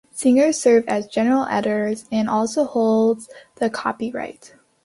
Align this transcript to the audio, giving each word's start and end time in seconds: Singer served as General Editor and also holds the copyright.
Singer 0.09 0.51
served 0.51 0.89
as 0.89 1.05
General 1.05 1.45
Editor 1.47 1.93
and 2.11 2.27
also 2.27 2.63
holds 2.63 3.29
the 3.57 3.69
copyright. 3.69 4.55